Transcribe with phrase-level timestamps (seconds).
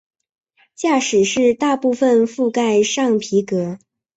[0.73, 3.77] 驾驶室大部份覆盖上皮革。